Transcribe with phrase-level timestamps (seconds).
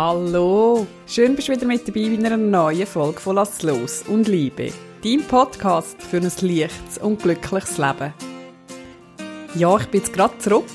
[0.00, 4.28] Hallo, schön bist du wieder mit dabei in einer neuen Folge von Lass los und
[4.28, 4.70] Liebe,
[5.02, 8.14] dein Podcast für ein leichtes und glückliches Leben.
[9.56, 10.70] Ja, ich bin jetzt gerade zurück,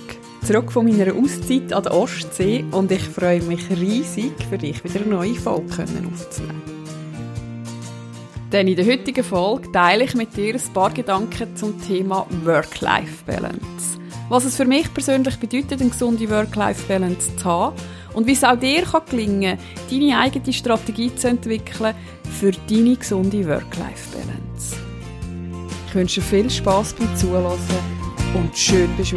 [0.45, 4.99] zurück von meiner Auszeit an der Ostsee und ich freue mich riesig, für dich wieder
[4.99, 6.61] eine neue Folge aufzunehmen.
[8.51, 13.99] Denn in der heutigen Folge teile ich mit dir ein paar Gedanken zum Thema Work-Life-Balance.
[14.27, 17.75] Was es für mich persönlich bedeutet, eine gesunde Work-Life-Balance zu haben
[18.13, 21.95] und wie es auch dir kann gelingen kann, deine eigene Strategie zu entwickeln
[22.39, 24.75] für deine gesunde Work-Life-Balance.
[25.87, 27.59] Ich wünsche viel Spass beim Zuhören
[28.35, 29.15] und schön bist.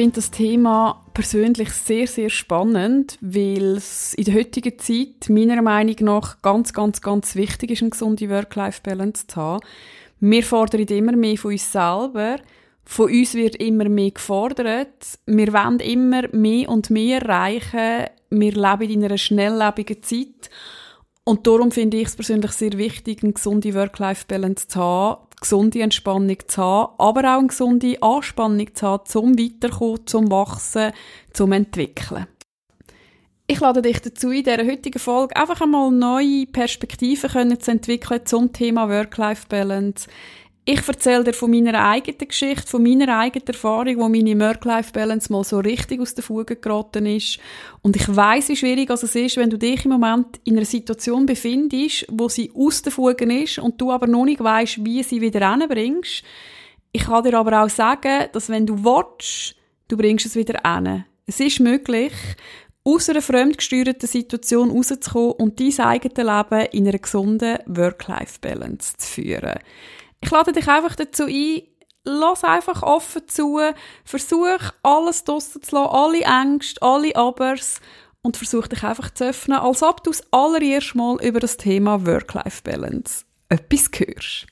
[0.00, 5.96] Finde das Thema persönlich sehr, sehr spannend, weil es in der heutigen Zeit meiner Meinung
[6.00, 9.64] nach ganz, ganz, ganz wichtig ist, eine gesunde Work-Life-Balance zu haben.
[10.20, 12.36] Wir fordern immer mehr von uns selber.
[12.82, 15.18] Von uns wird immer mehr gefordert.
[15.26, 18.06] Wir wollen immer mehr und mehr erreichen.
[18.30, 20.48] Wir leben in einer schnelllebigen Zeit.
[21.30, 26.36] Und darum finde ich es persönlich sehr wichtig, eine gesunde Work-Life-Balance zu haben, gesunde Entspannung
[26.48, 30.90] zu haben, aber auch eine gesunde Anspannung zu haben, zum Weiterkommen, zum Wachsen,
[31.32, 32.26] zum Entwickeln.
[33.46, 38.52] Ich lade dich dazu, in dieser heutigen Folge einfach einmal neue Perspektiven zu entwickeln zum
[38.52, 40.08] Thema Work-Life-Balance.
[40.66, 45.42] Ich erzähle dir von meiner eigenen Geschichte, von meiner eigenen Erfahrung, wo meine Work-Life-Balance mal
[45.42, 47.38] so richtig aus der Fuge geraten ist.
[47.80, 51.24] Und ich weiß, wie schwierig es ist, wenn du dich im Moment in einer Situation
[51.24, 55.22] befindest, wo sie aus der Fuge ist und du aber noch nicht weißt, wie sie
[55.22, 56.22] wieder hinbringst.
[56.92, 59.56] Ich kann dir aber auch sagen, dass wenn du willst,
[59.88, 61.04] du bringst es wieder hin.
[61.26, 62.12] Es ist möglich,
[62.84, 69.58] aus einer fremdgesteuerten Situation rauszukommen und dein eigenes Leben in einer gesunden Work-Life-Balance zu führen.
[70.22, 71.62] Ich lade dich einfach dazu ein,
[72.04, 73.60] lass einfach offen zu,
[74.04, 77.80] versuch alles draussen zu lassen, alle Ängste, alle Abers
[78.22, 82.06] und versuch dich einfach zu öffnen, als ob du das allererste Mal über das Thema
[82.06, 84.46] Work-Life-Balance etwas hörst.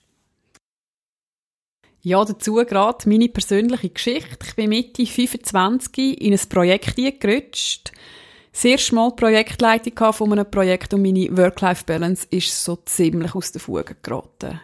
[2.01, 4.47] Ja, dazu gerade meine persönliche Geschichte.
[4.47, 7.93] Ich bin Mitte 25 in ein Projekt eingerutscht.
[8.53, 13.61] Das erste Mal Projektleitung von einem Projekt und meine Work-Life-Balance ist so ziemlich aus der
[13.61, 14.61] Fuge geraten.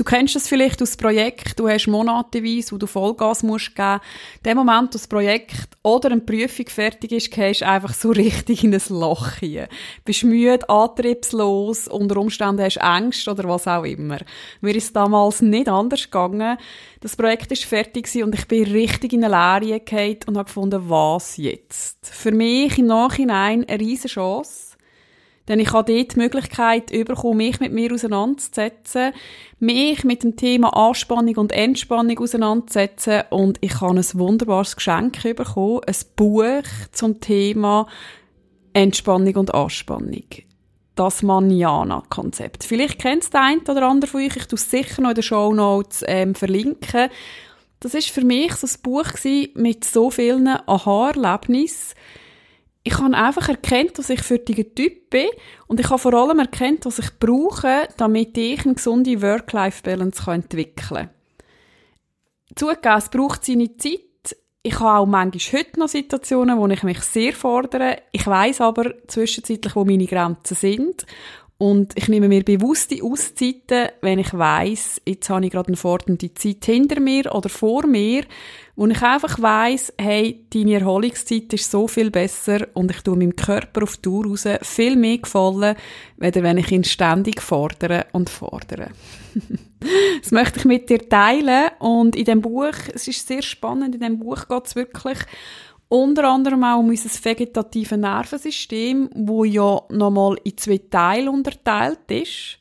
[0.00, 4.00] Du kennst das vielleicht aus Projekt, du hast monateweise, wo du Vollgas musst geben.
[4.46, 8.64] Dem Moment, wo das Projekt oder eine Prüfung fertig ist, gehst du einfach so richtig
[8.64, 9.68] in ein Loch hier.
[10.06, 14.20] Bist müde, antriebslos, unter Umständen hast du Angst oder was auch immer.
[14.62, 16.56] Mir ist damals nicht anders gegangen.
[17.00, 20.80] Das Projekt ist fertig und ich bin richtig in eine Leere gefallen und habe gefunden,
[20.88, 22.06] was jetzt?
[22.06, 24.69] Für mich im Nachhinein eine riesige Chance
[25.48, 29.12] denn ich habe dort die Möglichkeit bekommen, mich mit mir auseinanderzusetzen,
[29.58, 35.80] mich mit dem Thema Anspannung und Entspannung auseinanderzusetzen und ich habe ein wunderbares Geschenk bekommen,
[35.86, 36.62] ein Buch
[36.92, 37.86] zum Thema
[38.72, 40.24] Entspannung und Anspannung.
[40.94, 42.64] Das Manjana-Konzept.
[42.64, 45.14] Vielleicht kennt es der eine oder andere von euch, ich tue es sicher noch in
[45.14, 47.08] den Show Notes ähm, verlinken.
[47.80, 49.08] Das ist für mich so ein Buch
[49.54, 51.94] mit so vielen Aha-Erlebnissen,
[52.82, 55.28] ich habe einfach erkannt, dass ich für diesen Typ bin
[55.66, 60.88] und ich habe vor allem erkannt, was ich brauche, damit ich eine gesunde Work-Life-Balance entwickeln
[60.88, 61.10] kann.
[62.54, 64.00] Zugegeben, es braucht seine Zeit.
[64.62, 67.98] Ich habe auch manchmal heute noch Situationen, wo ich mich sehr fordere.
[68.12, 71.06] Ich weiß aber zwischenzeitlich, wo meine Grenzen sind.
[71.60, 76.32] Und ich nehme mir bewusste Auszeiten, wenn ich weiß, jetzt habe ich gerade eine fordernde
[76.32, 78.24] Zeit hinter mir oder vor mir,
[78.76, 83.36] wo ich einfach weiß, hey, deine Erholungszeit ist so viel besser und ich tue meinem
[83.36, 85.76] Körper auf die Tour raus viel mehr gefallen,
[86.16, 88.88] weder wenn ich ihn ständig fordere und fordere.
[90.22, 94.00] das möchte ich mit dir teilen und in dem Buch, es ist sehr spannend, in
[94.00, 95.18] dem Buch geht es wirklich
[95.90, 102.58] unter anderem auch um unser vegetative Nervensystem, wo ja nochmal in zwei Teile unterteilt ist.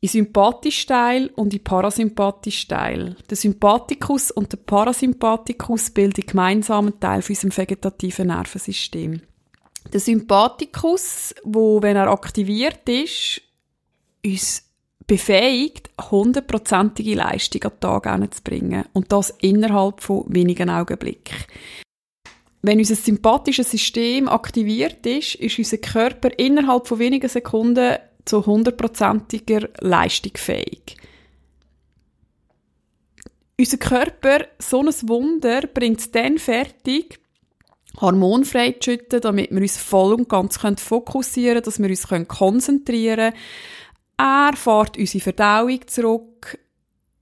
[0.00, 3.14] In sympathisch Teil und in parasympathisch Teil.
[3.28, 9.20] Der Sympathikus und der Parasympathikus bilden gemeinsamen Teil von unserem vegetativen Nervensystem.
[9.92, 13.42] Der Sympathikus, wo wenn er aktiviert ist,
[14.24, 14.71] uns
[15.06, 18.84] befähigt, hundertprozentige Leistung an den Tag zu bringen.
[18.92, 21.36] Und das innerhalb von wenigen Augenblicken.
[22.62, 29.68] Wenn unser sympathisches System aktiviert ist, ist unser Körper innerhalb von wenigen Sekunden zu hundertprozentiger
[29.80, 30.96] Leistung fähig.
[33.58, 37.18] Unser Körper, so ein Wunder, bringt es dann fertig,
[38.00, 43.32] hormonfrei zu schütten, damit wir uns voll und ganz fokussieren können, dass wir uns konzentrieren
[43.32, 43.34] können.
[44.22, 46.56] Er fährt unsere Verdauung zurück.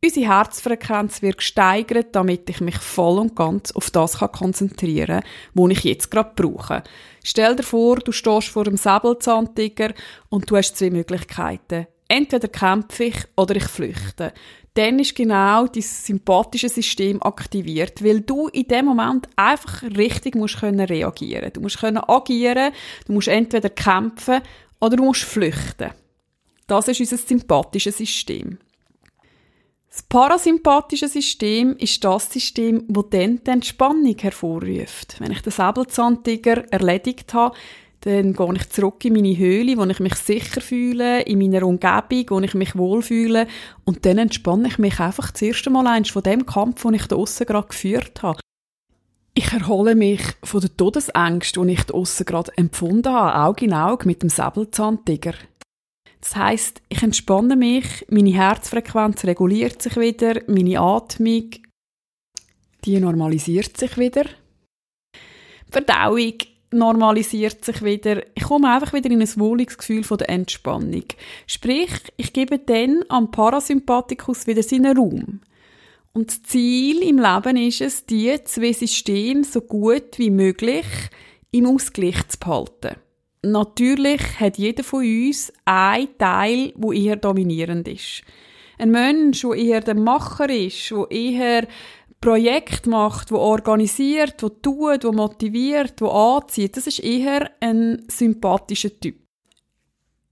[0.05, 5.25] Unsere Herzfrequenz wird gesteigert, damit ich mich voll und ganz auf das konzentrieren kann,
[5.55, 6.83] was ich jetzt gerade brauche.
[7.25, 9.95] Stell dir vor, du stehst vor einem Säbelzahntiger
[10.29, 11.87] und du hast zwei Möglichkeiten.
[12.07, 14.35] Entweder kämpfe ich oder ich flüchte
[14.75, 20.61] dann ist genau dieses sympathische System aktiviert, weil du in dem Moment einfach richtig musst
[20.61, 21.51] können reagieren.
[21.53, 22.73] Du musst können agieren,
[23.07, 24.41] du musst entweder kämpfen
[24.79, 25.91] oder du musst flüchten.
[26.71, 28.59] Das ist unser sympathisches System.
[29.91, 35.17] Das parasympathische System ist das System, das dann die Entspannung hervorruft.
[35.19, 37.57] Wenn ich den Säbelzahntiger erledigt habe,
[38.03, 42.27] dann gehe ich zurück in meine Höhle, wo ich mich sicher fühle, in meiner Umgebung,
[42.31, 43.49] wo ich mich wohlfühle.
[43.85, 47.07] Und dann entspanne ich mich einfach das erste Mal eins von dem Kampf, den ich
[47.09, 48.39] da aussen gerade geführt habe.
[49.35, 53.75] Ich erhole mich von den Todesängsten, die ich da aussen gerade empfunden habe, Auge in
[53.75, 55.35] Auge mit dem Säbelzahntiger.
[56.21, 61.51] Das heißt, ich entspanne mich, meine Herzfrequenz reguliert sich wieder, meine Atmung,
[62.85, 64.25] die normalisiert sich wieder.
[65.71, 66.35] Verdauung
[66.73, 68.23] normalisiert sich wieder.
[68.35, 71.05] Ich komme einfach wieder in ein wohliges Gefühl von der Entspannung.
[71.47, 75.41] Sprich, ich gebe dann am Parasympathikus wieder seinen Raum.
[76.13, 80.87] Und das Ziel im Leben ist es, die zwei Systeme so gut wie möglich
[81.53, 82.97] im Ausgleich zu behalten.
[83.43, 88.23] Natürlich hat jeder von uns einen Teil, wo eher dominierend ist.
[88.79, 91.69] Ein Mensch, der eher der Macher ist, der eher
[92.21, 98.99] Projekt macht, wo organisiert, wo tut, wo motiviert, wo anzieht, das ist eher ein sympathischer
[99.01, 99.17] Typ.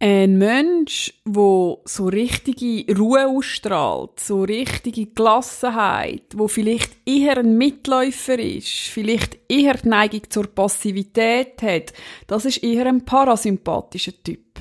[0.00, 8.38] Ein Mensch, wo so richtige Ruhe ausstrahlt, so richtige Gelassenheit, wo vielleicht eher ein Mitläufer
[8.38, 11.92] ist, vielleicht eher die Neigung zur Passivität hat,
[12.28, 14.60] das ist eher ein parasympathischer Typ.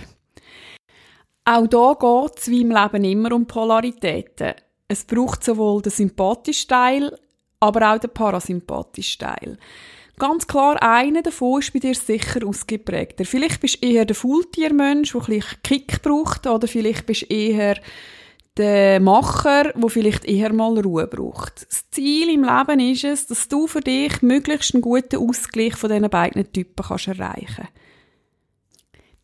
[1.46, 4.56] Auch da geht es wie im Leben immer um Polaritäten.
[4.88, 7.16] Es braucht sowohl den sympathischen Teil,
[7.60, 9.60] aber auch den parasympathischen Teil.
[10.20, 13.24] Ganz klar, einer davon ist bei dir sicher ausgeprägter.
[13.24, 17.80] Vielleicht bist du eher der Faultiermensch, der ein Kick braucht, oder vielleicht bist du eher
[18.58, 21.68] der Macher, der vielleicht eher mal Ruhe braucht.
[21.70, 25.92] Das Ziel im Leben ist es, dass du für dich möglichst einen guten Ausgleich von
[25.92, 27.87] diesen beiden Typen kannst erreichen kannst.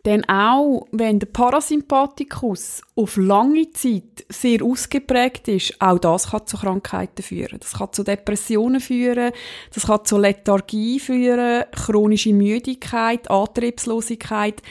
[0.06, 6.58] Denn auch wenn der Parasympathikus auf lange Zeit sehr ausgeprägt ist, auch das kann zu
[6.58, 7.60] Krankheiten führen.
[7.60, 9.32] Das kann zu Depressionen führen,
[9.74, 14.62] das kann zu Lethargie führen, chronische Müdigkeit, Antriebslosigkeit.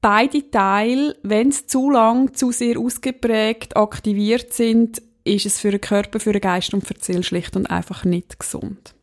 [0.00, 5.80] Beide Teile, wenn sie zu lang, zu sehr ausgeprägt aktiviert sind, ist es für den
[5.80, 8.94] Körper, für den Geist und für die Seele schlicht und einfach nicht gesund.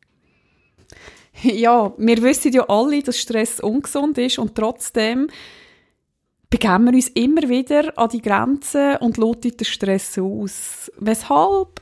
[1.42, 5.28] Ja, wir wissen ja alle, dass Stress ungesund ist und trotzdem
[6.52, 10.92] begeben wir uns immer wieder an die Grenzen und loten den Stress aus.
[11.00, 11.82] Weshalb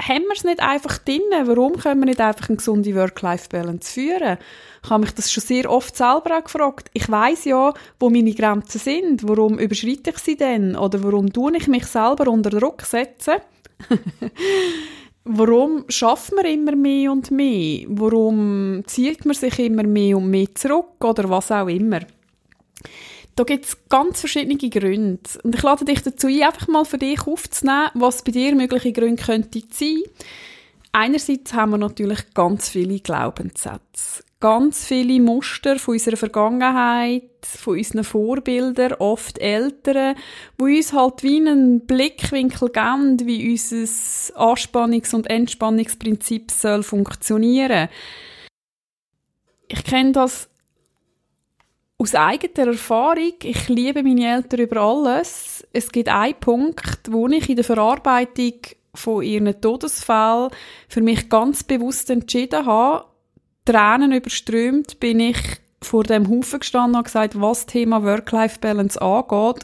[0.00, 1.22] haben wir es nicht einfach drin?
[1.44, 4.38] Warum können wir nicht einfach eine gesunde Work-Life-Balance führen?
[4.84, 6.90] Ich habe mich das schon sehr oft selber auch gefragt.
[6.92, 9.26] Ich weiß ja, wo meine Grenzen sind.
[9.26, 10.76] Warum überschreite ich sie denn?
[10.76, 13.36] Oder warum tue ich mich selber unter Druck setzen?
[15.24, 17.86] warum schafft man immer mehr und mehr?
[17.88, 21.02] Warum zieht man sich immer mehr und mehr zurück?
[21.02, 22.00] Oder was auch immer?
[23.34, 25.20] Da gibt es ganz verschiedene Gründe.
[25.42, 28.92] Und ich lade dich dazu ein, einfach mal für dich aufzunehmen, was bei dir mögliche
[28.92, 30.02] Gründe könnte sein.
[30.92, 34.22] Einerseits haben wir natürlich ganz viele Glaubenssätze.
[34.40, 40.16] Ganz viele Muster von unserer Vergangenheit, von unseren Vorbildern, oft Eltern,
[40.58, 43.86] wo uns halt wie einen Blickwinkel geben, wie unser
[44.36, 47.88] Anspannungs- und Entspannungsprinzip soll funktionieren.
[49.68, 50.50] Ich kenne das
[52.02, 55.64] aus eigener Erfahrung, ich liebe meine Eltern über alles.
[55.72, 58.54] Es gibt einen Punkt, wo ich in der Verarbeitung
[58.92, 60.50] von ihren Todesfällen
[60.88, 63.04] für mich ganz bewusst entschieden habe,
[63.64, 65.38] Tränen überströmt, bin ich
[65.80, 69.62] vor dem Haufen gestanden und gesagt, was Thema Work-Life-Balance angeht,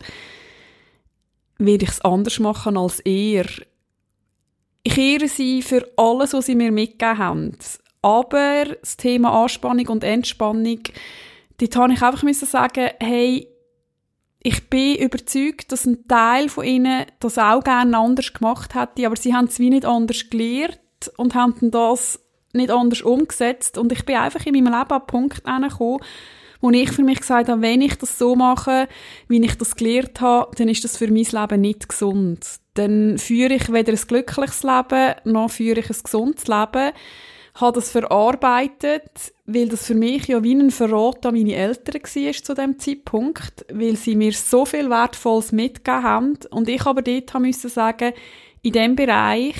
[1.58, 3.46] werde ich es anders machen als er.
[4.84, 7.58] Ich ehre sie für alles, was sie mir mitgegeben haben.
[8.00, 10.78] Aber das Thema Anspannung und Entspannung
[11.58, 13.48] dort habe ich einfach müssen sagen, hey,
[14.40, 19.16] ich bin überzeugt, dass ein Teil von ihnen das auch gerne anders gemacht hätte, aber
[19.16, 20.78] sie haben es wie nicht anders gelernt
[21.16, 22.20] und haben das
[22.52, 26.00] nicht anders umgesetzt und ich bin einfach in meinem Leben an einen Punkt angekommen,
[26.60, 28.88] wo ich für mich gesagt habe, wenn ich das so mache,
[29.28, 32.46] wie ich das gelernt habe, dann ist das für mein Leben nicht gesund.
[32.74, 36.92] Dann führe ich weder ein glückliches Leben, noch führe ich ein gesundes Leben
[37.60, 42.32] habe das verarbeitet, weil das für mich ja wie ein Verrat an meine Eltern war
[42.32, 47.34] zu dem Zeitpunkt, weil sie mir so viel Wertvolles mitgegeben haben und ich aber dort
[47.40, 48.12] musste sagen,
[48.62, 49.56] in dem Bereich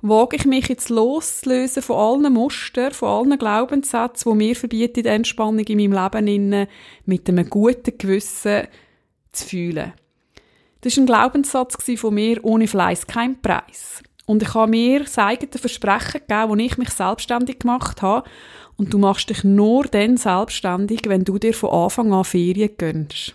[0.00, 5.08] wage ich mich jetzt loszulösen von allen Mustern, von allen Glaubenssätzen, die mir verbieten, die
[5.08, 6.66] Entspannung in meinem Leben
[7.04, 8.68] mit einem guten Gewissen
[9.32, 9.92] zu fühlen.
[10.80, 14.02] Das war ein Glaubenssatz von mir, ohne Fleiß kein Preis.
[14.28, 18.28] Und ich habe mir das eigene Versprechen gegeben, als ich mich selbstständig gemacht habe.
[18.76, 23.34] Und du machst dich nur dann selbstständig, wenn du dir von Anfang an Ferien gönnst.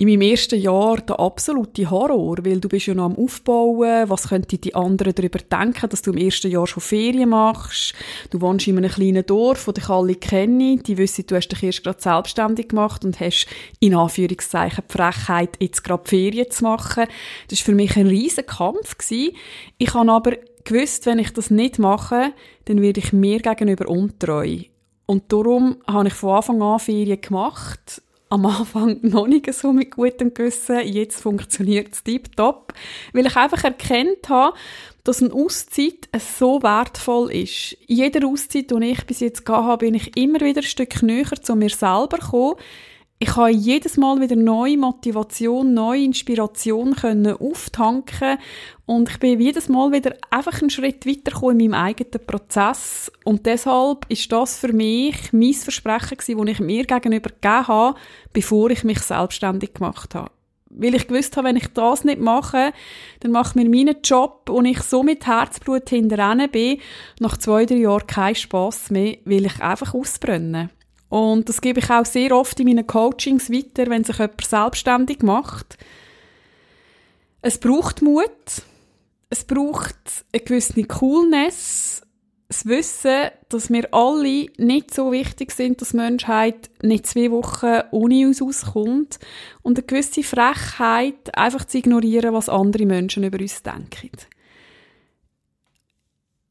[0.00, 4.30] In meinem ersten Jahr der absolute Horror, weil du bist ja noch am Aufbauen, was
[4.30, 7.94] könnten die anderen darüber denken, dass du im ersten Jahr schon Ferien machst,
[8.30, 11.62] du wohnst in einem kleinen Dorf, wo dich alle kennen, die wissen, du hast dich
[11.62, 13.46] erst gerade selbstständig gemacht und hast
[13.78, 17.04] in Anführungszeichen die Frechheit, jetzt gerade Ferien zu machen.
[17.48, 18.96] Das war für mich ein riesen Kampf.
[19.10, 20.32] Ich habe aber
[20.64, 22.32] gewusst, wenn ich das nicht mache,
[22.64, 24.60] dann werde ich mir gegenüber untreu.
[25.04, 29.90] Und darum habe ich von Anfang an Ferien gemacht am Anfang noch nicht so mit
[29.90, 30.80] gutem Gewissen.
[30.86, 32.72] Jetzt funktioniert es tiptop.
[33.12, 34.56] Weil ich einfach erkennt habe,
[35.04, 37.76] dass eine Auszeit so wertvoll ist.
[37.86, 41.02] In jeder Auszeit, die ich bis jetzt gehabt habe, bin ich immer wieder ein Stück
[41.02, 42.56] näher zu mir selber gekommen,
[43.22, 48.38] ich habe jedes Mal wieder neue Motivation, neue Inspiration können auftanken
[48.86, 53.44] und ich bin jedes Mal wieder einfach einen Schritt weitergekommen in meinem eigenen Prozess und
[53.44, 57.98] deshalb ist das für mich mein Versprechen gewesen, das ich mir gegenüber gegeben habe,
[58.32, 60.30] bevor ich mich selbstständig gemacht habe.
[60.70, 62.72] Weil ich gewusst habe, wenn ich das nicht mache,
[63.20, 66.78] dann macht mir meinen Job und ich so mit Herzblut hinterher bin,
[67.18, 70.70] nach zwei, drei Jahren keinen Spass mehr, weil ich einfach ausbrenne.
[71.10, 75.22] Und das gebe ich auch sehr oft in meinen Coachings weiter, wenn sich jemand selbstständig
[75.22, 75.76] macht.
[77.42, 78.30] Es braucht Mut,
[79.28, 79.96] es braucht
[80.32, 82.02] eine gewisse Coolness,
[82.46, 87.82] das Wissen, dass wir alle nicht so wichtig sind, dass die Menschheit nicht zwei Wochen
[87.92, 89.20] ohne uns auskommt.
[89.62, 94.10] Und eine gewisse Frechheit, einfach zu ignorieren, was andere Menschen über uns denken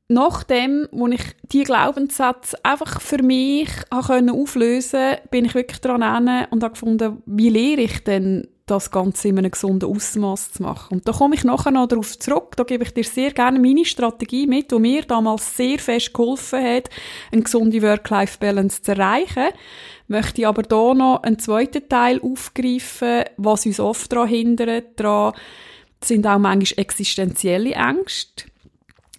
[0.09, 6.47] nachdem, wo ich die Glaubenssätze einfach für mich habe auflösen konnte, bin ich wirklich daran
[6.49, 10.97] und habe gefunden, wie lehre ich denn das Ganze in einem gesunden Ausmaß zu machen.
[10.97, 12.55] Und da komme ich nachher noch darauf zurück.
[12.55, 16.63] Da gebe ich dir sehr gerne meine Strategie mit, die mir damals sehr fest geholfen
[16.63, 16.89] hat,
[17.31, 19.49] eine gesunde Work-Life-Balance zu erreichen.
[20.07, 24.99] Möchte ich aber hier noch einen zweiten Teil aufgreifen, was uns oft daran hindert.
[24.99, 25.33] Daran
[26.03, 28.45] sind auch manchmal existenzielle Ängste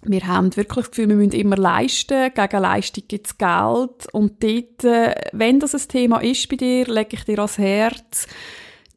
[0.03, 4.07] wir haben wirklich das Gefühl, wir müssen immer leisten, gegen Leistung gibt es Geld.
[4.11, 8.27] Und dort, äh, wenn das ein Thema ist bei dir, lege ich dir ans Herz,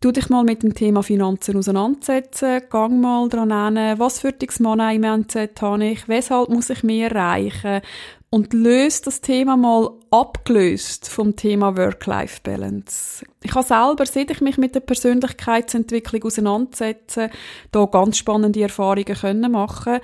[0.00, 4.48] du dich mal mit dem Thema Finanzen auseinandersetzen, gang mal dran hin, was für ein
[4.58, 7.80] Money-Mindset habe ich, weshalb muss ich mehr erreichen?
[8.30, 13.24] Und löst das Thema mal abgelöst vom Thema Work-Life-Balance.
[13.44, 17.30] Ich habe selber, seit ich mich mit der Persönlichkeitsentwicklung auseinandersetze,
[17.70, 20.00] da ganz spannende Erfahrungen können machen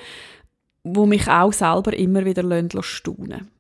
[0.84, 2.42] wo mich auch selber immer wieder
[2.82, 3.50] staunen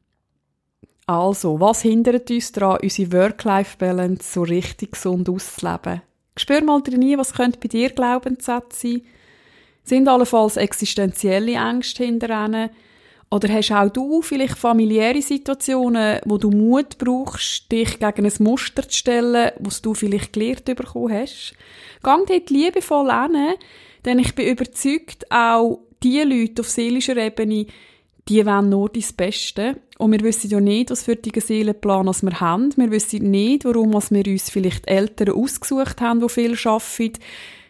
[1.06, 6.02] Also, was hindert uns daran, unsere Work-Life-Balance so richtig gesund auszuleben?
[6.36, 9.02] Spür mal drin, was könnte bei dir Glaubenssätze sein?
[9.82, 12.30] Sind allenfalls existenzielle Ängste hinter
[13.30, 18.88] Oder hast auch du vielleicht familiäre Situationen, wo du Mut brauchst, dich gegen ein Muster
[18.88, 21.54] zu stellen, was du vielleicht gelernt bekommen hast?
[22.02, 23.54] Gang dort liebevoll hin,
[24.04, 27.66] denn ich bin überzeugt, auch die Leute auf seelischer Ebene,
[28.28, 29.76] die wollen nur das Beste.
[29.98, 32.72] Und wir wissen ja nicht, was für einen Seelenplan wir haben.
[32.76, 37.18] Wir wissen nicht, warum wir uns vielleicht Eltern ausgesucht haben, die viel arbeiten.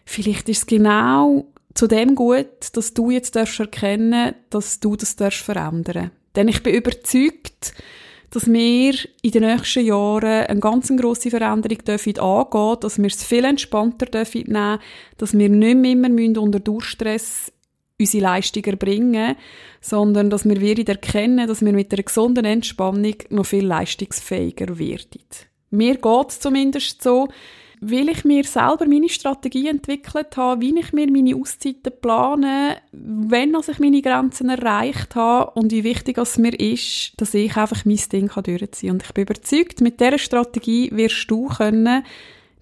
[0.05, 5.83] Vielleicht ist es genau zu dem gut, dass du jetzt erkennen dass du das verändern
[5.85, 6.11] darfst.
[6.37, 7.73] Denn ich bin überzeugt,
[8.31, 13.25] dass wir in den nächsten Jahren eine ganz grosse Veränderung dürfen angehen dass wir es
[13.25, 14.79] viel entspannter dürfen nehmen
[15.19, 17.53] dass wir nicht mehr immer unter Durchstress
[18.01, 19.37] unsere Leistung erbringen,
[19.81, 25.21] sondern dass wir wieder erkennen, dass wir mit einer gesunden Entspannung noch viel leistungsfähiger werden.
[25.71, 27.29] Mir geht es zumindest so,
[27.81, 33.55] weil ich mir selber meine Strategie entwickelt habe, wie ich mir meine Auszeiten plane, wenn
[33.55, 38.01] ich meine Grenzen erreicht habe und wie wichtig es mir ist, dass ich einfach mein
[38.13, 38.93] Ding durchziehen kann.
[38.93, 42.05] Und ich bin überzeugt, mit dieser Strategie wirst du können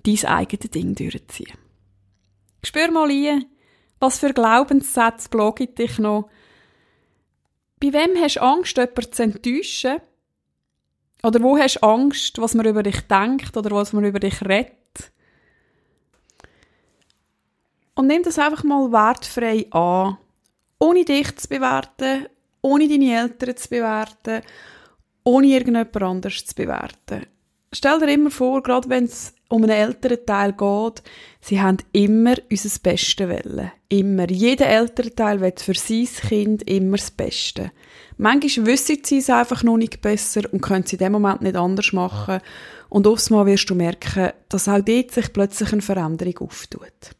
[0.04, 1.52] dein eigenes Ding durchziehen.
[2.62, 3.45] Spür mal ein,
[4.00, 6.28] was für Glaubenssätze blocken dich noch?
[7.81, 10.00] Bei wem hast du Angst, jemanden zu enttäuschen?
[11.23, 14.40] Oder wo hast du Angst, was man über dich denkt oder was man über dich
[14.43, 14.76] redet?
[17.95, 20.19] Und nimm das einfach mal wertfrei an,
[20.78, 22.28] ohne dich zu bewerten,
[22.62, 24.43] ohne deine Eltern zu bewerten,
[25.25, 27.26] ohne irgendjemand anderes zu bewerten.
[27.72, 31.02] Stell dir immer vor, gerade wenn es um einen älteren Teil geht,
[31.40, 33.72] sie haben immer unser Beste wollen.
[33.88, 34.30] Immer.
[34.30, 37.72] Jeder ältere Teil will für sein Kind immer das Beste.
[38.16, 41.56] Manchmal wissen sie es einfach noch nicht besser und können es in dem Moment nicht
[41.56, 42.40] anders machen.
[42.88, 47.14] Und aufs Mal wirst du merken, dass auch dort sich plötzlich eine Veränderung auftut.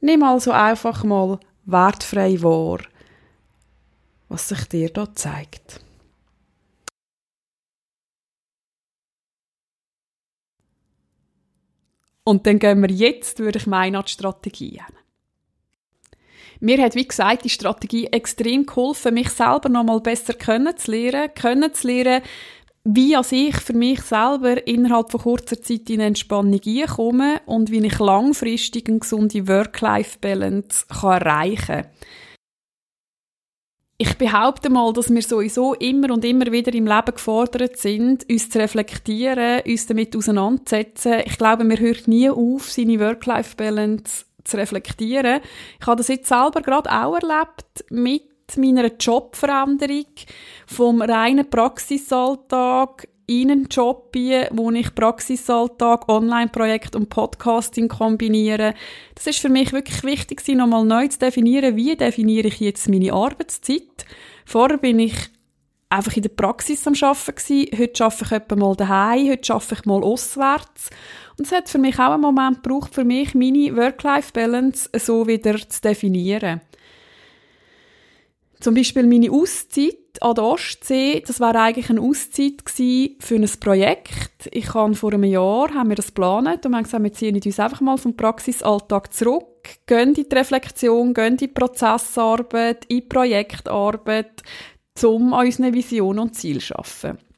[0.00, 2.80] Nimm also einfach mal wertfrei wahr,
[4.28, 5.80] was sich dir da zeigt.
[12.24, 14.96] Und dann gehen wir jetzt, würde ich meinen, an die Strategie hin.
[16.60, 22.22] Mir hat, wie gesagt, die Strategie extrem geholfen, mich selber noch mal besser kennenzulernen, kennenzulernen,
[22.84, 27.84] wie als ich für mich selber innerhalb von kurzer Zeit in Entspannung komme und wie
[27.84, 31.86] ich langfristig eine gesunde Work-Life-Balance erreichen kann.
[34.02, 38.48] Ich behaupte mal, dass wir sowieso immer und immer wieder im Leben gefordert sind, uns
[38.48, 41.20] zu reflektieren, uns damit auseinanderzusetzen.
[41.26, 45.42] Ich glaube, man hört nie auf, seine Work-Life-Balance zu reflektieren.
[45.78, 48.22] Ich habe das jetzt selber gerade auch erlebt mit
[48.56, 50.06] meiner Jobveränderung
[50.66, 54.14] vom reinen Praxisalltag einen Job
[54.50, 58.74] wo ich Praxisalltag, Online-Projekt und Podcasting kombiniere.
[59.14, 63.12] Das ist für mich wirklich wichtig, nochmal neu zu definieren, wie definiere ich jetzt meine
[63.12, 64.04] Arbeitszeit.
[64.44, 65.14] Vorher bin ich
[65.90, 67.78] einfach in der Praxis am Arbeiten.
[67.78, 70.90] Heute arbeite ich etwa mal daheim, heute arbeite ich mal auswärts.
[71.38, 75.56] Und es hat für mich auch einen Moment gebraucht, für mich meine Work-Life-Balance so wieder
[75.56, 76.60] zu definieren.
[78.60, 84.50] Zum Beispiel meine Auszeit an der Ostsee, das war eigentlich eine Auszeit für ein Projekt.
[84.52, 87.58] Ich habe vor einem Jahr haben wir das geplant und haben gesagt, wir ziehen uns
[87.58, 89.46] einfach mal vom Praxisalltag zurück,
[89.86, 94.42] gehen in die Reflexion, gehen in die Prozessarbeit, in die Projektarbeit,
[95.02, 97.29] um an unseren Visionen und Zielen zu arbeiten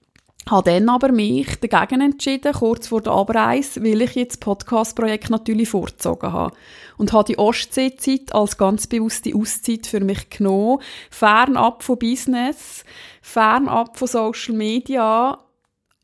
[0.49, 5.69] habe dann aber mich dagegen entschieden, kurz vor der Abreise, weil ich jetzt Podcast-Projekt natürlich
[5.69, 6.55] vorgezogen habe.
[6.97, 12.85] Und habe die Ostseezeit als ganz bewusste Auszeit für mich genommen, fernab von Business,
[13.23, 15.39] fernab von Social Media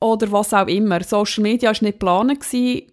[0.00, 1.02] oder was auch immer.
[1.02, 2.38] Social Media war nicht geplant.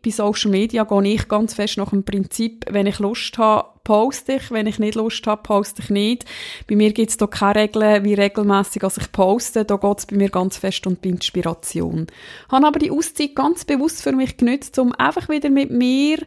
[0.04, 4.34] Bei Social Media gehe ich ganz fest nach dem Prinzip, wenn ich Lust habe, poste
[4.34, 4.50] ich.
[4.50, 6.26] Wenn ich nicht Lust habe, poste ich nicht.
[6.68, 9.66] Bei mir gibt es da keine Regeln, wie regelmäßig als ich poste.
[9.66, 12.08] Da geht es bei mir ganz fest um die Inspiration.
[12.48, 16.18] Ich habe aber die Auszeit ganz bewusst für mich genützt, um einfach wieder mit mir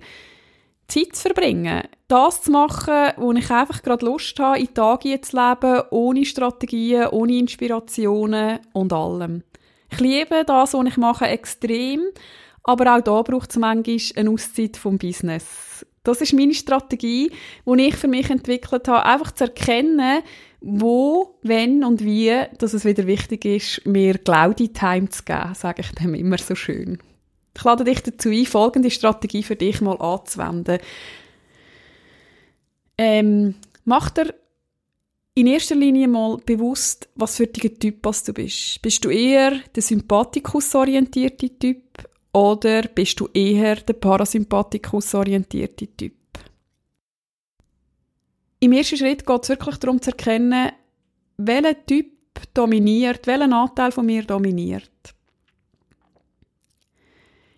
[0.86, 1.82] Zeit zu verbringen.
[2.06, 7.08] Das zu machen, wo ich einfach gerade Lust habe, in Tage zu leben, ohne Strategien,
[7.08, 9.42] ohne Inspirationen und allem.
[9.90, 12.00] Ich liebe das, was ich mache, extrem.
[12.62, 15.86] Aber auch da braucht es manchmal eine Auszeit vom Business.
[16.02, 17.30] Das ist meine Strategie,
[17.66, 20.22] die ich für mich entwickelt habe, einfach zu erkennen,
[20.60, 25.82] wo, wenn und wie, dass es wieder wichtig ist, mir Cloudy Time zu geben, sage
[25.82, 26.98] ich dem immer so schön.
[27.56, 30.78] Ich lade dich dazu ein, folgende Strategie für dich mal anzuwenden.
[32.96, 34.34] Ähm, mach dir
[35.38, 38.82] in erster Linie mal bewusst, was für ein Typ du bist.
[38.82, 41.84] Bist du eher der sympathikus-orientierte Typ
[42.32, 46.14] oder bist du eher der parasympathikus-orientierte Typ?
[48.58, 50.72] Im ersten Schritt geht es wirklich darum zu erkennen,
[51.36, 52.10] welcher Typ
[52.52, 54.90] dominiert, welcher Anteil von mir dominiert.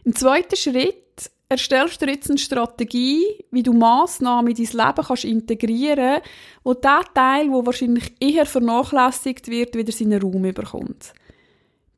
[0.04, 1.09] Im zweiten Schritt
[1.50, 6.22] erstellst du jetzt eine Strategie, wie du Massnahmen in dein Leben kannst integrieren
[6.62, 11.12] wo der Teil, wo wahrscheinlich eher vernachlässigt wird, wieder seinen Raum bekommt.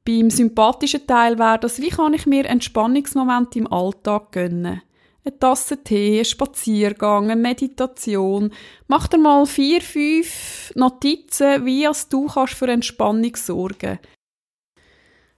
[0.04, 4.82] Beim sympathischen Teil wäre das, wie kann ich mir Entspannungsmomente im Alltag gönnen?
[5.24, 8.52] Eine Tasse Tee, ein Spaziergang, eine Meditation.
[8.88, 14.00] Mach dir mal vier, fünf Notizen, wie als du kannst für Entspannung sorgen.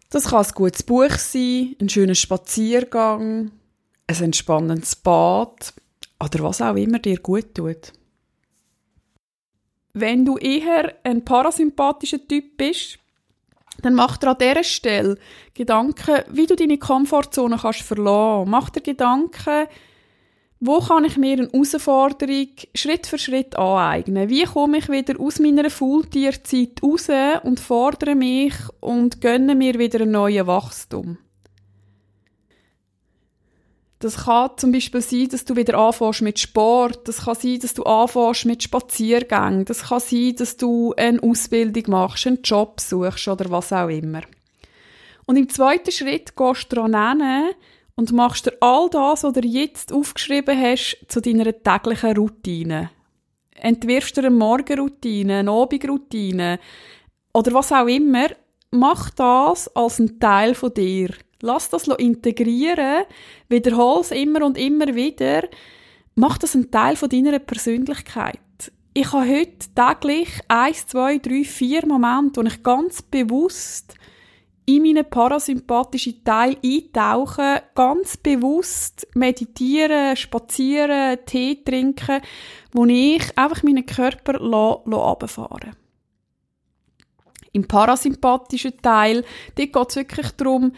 [0.08, 3.50] Das kann ein gutes Buch sein, ein schöner Spaziergang,
[4.06, 5.74] ein entspannendes Bad
[6.22, 7.92] oder was auch immer dir gut tut.
[9.92, 12.98] Wenn du eher ein parasympathischer Typ bist,
[13.82, 15.18] dann mach dir an dieser Stelle
[15.52, 18.50] Gedanken, wie du deine Komfortzone kannst verlassen.
[18.50, 19.68] Mach dir Gedanken,
[20.60, 24.30] wo kann ich mir eine Herausforderung Schritt für Schritt aneignen?
[24.30, 27.08] Wie komme ich wieder aus meiner Faultierzeit raus
[27.42, 31.18] und fordere mich und gönne mir wieder ein neues Wachstum?
[33.98, 37.08] Das kann zum Beispiel sein, dass du wieder anfängst mit Sport.
[37.08, 39.64] Das kann sein, dass du anfängst mit Spaziergängen.
[39.64, 44.22] Das kann sein, dass du eine Ausbildung machst, einen Job suchst oder was auch immer.
[45.26, 47.50] Und im zweiten Schritt gehst du daran hin
[47.94, 52.90] und machst dir all das, was du jetzt aufgeschrieben hast, zu deiner täglichen Routine.
[53.54, 56.58] entwirfst du eine Morgenroutine, eine Abendroutine
[57.32, 58.26] oder was auch immer,
[58.70, 61.10] mach das als ein Teil von dir.
[61.44, 63.04] Lass das integrieren,
[63.50, 65.42] wiederhol es immer und immer wieder.
[66.14, 68.40] Mach das ein Teil von deiner Persönlichkeit.
[68.94, 73.94] Ich habe heute täglich eins, zwei, drei, vier Momente, wo ich ganz bewusst
[74.64, 82.22] in meinen parasympathischen Teil eintauchen, ganz bewusst meditieren, spazieren, Tee trinken,
[82.72, 85.76] wo ich einfach meinen Körper runterfahren
[87.52, 90.72] Im parasympathischen Teil, geht es wirklich darum,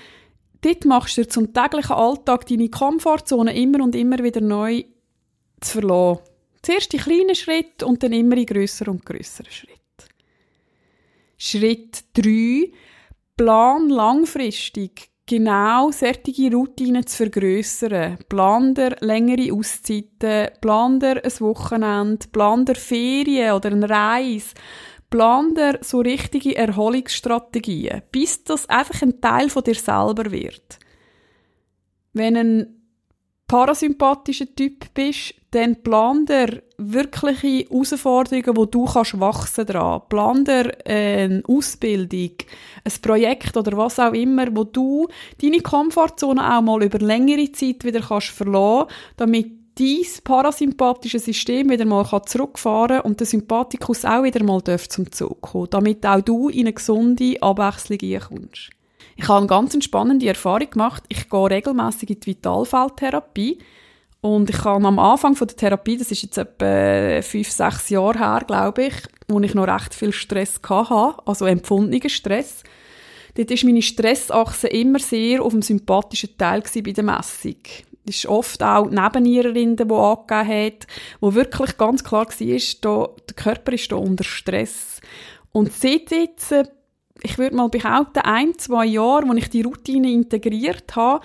[0.66, 4.84] dort machst du zum täglichen Alltag deine Komfortzone immer und immer wieder neu
[5.60, 6.22] zu verlassen.
[6.62, 9.70] Zuerst die kleinen Schritte und dann immer in grösser und grösseren Schritt.
[11.38, 12.72] Schritt 3
[13.36, 18.18] Plan langfristig genau solche Routinen zu vergrössern.
[18.28, 24.54] Plan dir längere Auszeiten, plan dir ein Wochenende, plan dir Ferien oder eine Reise,
[25.10, 30.78] plan dir so richtige Erholungsstrategien, bis das einfach ein Teil von dir selber wird.
[32.12, 32.76] Wenn ein
[33.46, 40.02] parasympathischer Typ bist, dann plan dir wirkliche Herausforderungen, wo du kannst wachsen dran.
[40.08, 42.32] Plan dir eine Ausbildung,
[42.84, 45.06] ein Projekt oder was auch immer, wo du
[45.40, 51.84] deine Komfortzone auch mal über längere Zeit wieder kannst verlassen, damit dein parasympathische System wieder
[51.84, 56.48] mal zurückfahren kann und der Sympathikus auch wieder mal zum Zug kommen, damit auch du
[56.48, 58.70] in eine gesunde Abwechslung kommst.
[59.16, 61.04] Ich habe eine ganz spannende Erfahrung gemacht.
[61.08, 63.58] Ich gehe regelmäßig in die Vitalfeldtherapie.
[64.20, 68.42] Und ich habe am Anfang der Therapie, das ist jetzt etwa fünf, sechs Jahre her,
[68.46, 68.94] glaube ich,
[69.28, 72.62] wo ich noch recht viel Stress hatte, also empfundenen Stress.
[73.34, 77.56] Dort war meine Stressachse immer sehr auf dem sympathischen Teil bei der Messung.
[78.08, 80.86] Ist oft auch Nebenniererin, die angegeben hat,
[81.20, 85.00] wo wirklich ganz klar war, da, der Körper ist da unter Stress.
[85.52, 86.54] Und seit jetzt
[87.22, 91.24] ich würde mal behaupten, ein, zwei Jahre, als ich die Routine integriert habe,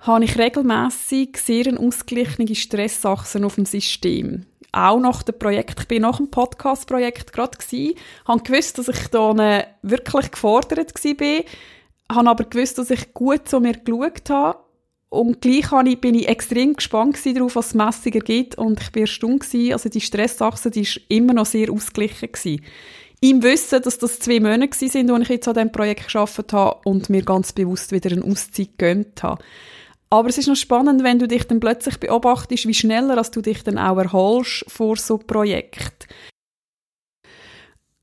[0.00, 4.46] habe ich regelmäßig sehr eine ausgeglichene Stressachsen auf dem System.
[4.72, 7.94] Auch nach dem Projekt, ich bin nach dem Podcast-Projekt gerade gsi,
[8.26, 11.44] habe gewusst, dass ich da wirklich gefordert war,
[12.16, 14.58] habe aber gewusst, dass ich gut zu mir geschaut habe
[15.12, 15.70] und gleich
[16.00, 20.00] bin ich extrem gespannt darauf, was es Messungen gibt und ich war erstaunt also die
[20.00, 22.62] Stressachse, die ist immer noch sehr ausgeglichen gewesen
[23.20, 26.80] im Wissen, dass das zwei Monate sind, wo ich jetzt an diesem Projekt geschafft habe
[26.84, 29.44] und mir ganz bewusst wieder eine Auszeit gegönnt habe.
[30.10, 33.40] Aber es ist noch spannend, wenn du dich dann plötzlich beobachtest, wie schneller als du
[33.40, 36.08] dich dann auch erholst vor so Projekt.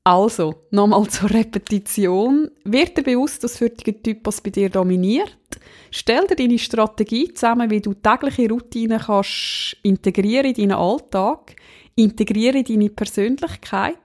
[0.04, 2.50] Also, nochmal zur Repetition.
[2.64, 5.36] Wird dir bewusst, dass den Typus bei dir dominiert?
[5.90, 11.54] Stell dir deine Strategie zusammen, wie du tägliche Routinen kannst integrieren in deinen Alltag,
[11.96, 13.98] integrieren in deine Persönlichkeit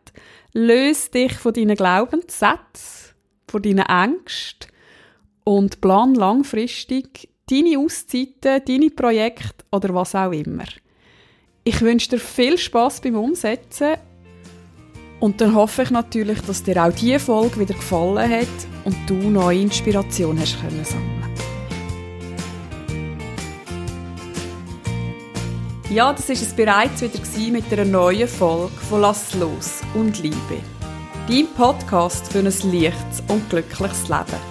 [0.58, 3.14] Löse dich von deinen Glaubenssätzen,
[3.46, 4.72] von deinen Ängsten
[5.44, 10.64] und plan langfristig deine Auszeiten, deine Projekte oder was auch immer.
[11.66, 13.98] Ich wünsche dir viel Spaß beim Umsetzen
[15.20, 18.48] und dann hoffe ich natürlich, dass dir auch diese Folge wieder gefallen hat
[18.84, 21.16] und du neue Inspiration hast können sammeln.
[25.90, 30.62] Ja, das ist es bereits wieder mit einer neuen Folge von Lass los und Liebe.
[31.30, 34.42] Dein Podcast für ein leichtes und glückliches Leben.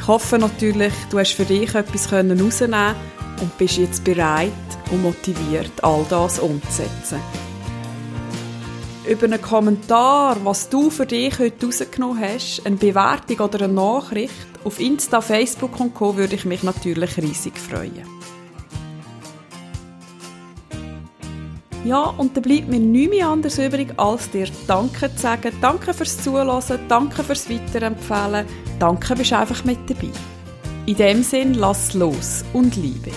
[0.00, 2.94] Ich hoffe natürlich, du hast für dich etwas herausnehmen
[3.42, 4.52] und bist jetzt bereit
[4.90, 7.20] und motiviert, all das umzusetzen.
[9.08, 14.34] Über einen Kommentar, was du für dich heute rausgenommen hast, eine Bewertung oder eine Nachricht
[14.64, 16.14] auf Insta, Facebook und Co.
[16.16, 18.04] würde ich mich natürlich riesig freuen.
[21.86, 25.56] Ja, und da bleibt mir nichts mehr anderes übrig, als dir Danke zu sagen.
[25.62, 28.44] Danke fürs Zuhören, danke fürs Weiterempfehlen,
[28.78, 30.10] danke bist einfach mit dabei.
[30.84, 33.12] In dem Sinn, lass los und liebe.